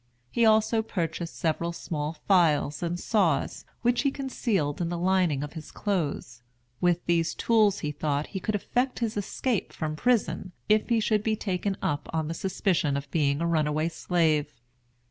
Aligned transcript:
He 0.31 0.45
also 0.47 0.81
purchased 0.81 1.35
several 1.37 1.71
small 1.71 2.13
files 2.13 2.81
and 2.81 2.99
saws, 2.99 3.65
which 3.83 4.01
he 4.01 4.09
concealed 4.09 4.81
in 4.81 4.89
the 4.89 4.97
lining 4.97 5.43
of 5.43 5.53
his 5.53 5.69
clothes. 5.69 6.41
With 6.79 7.05
these 7.05 7.35
tools 7.35 7.81
he 7.81 7.91
thought 7.91 8.25
he 8.33 8.39
could 8.39 8.55
effect 8.55 8.97
his 8.97 9.15
escape 9.15 9.71
from 9.71 9.95
prison, 9.95 10.53
if 10.67 10.89
he 10.89 10.99
should 10.99 11.21
be 11.21 11.35
taken 11.35 11.77
up 11.83 12.09
on 12.11 12.27
the 12.27 12.33
suspicion 12.33 12.97
of 12.97 13.11
being 13.11 13.41
a 13.41 13.45
runaway 13.45 13.89
slave. 13.89 14.59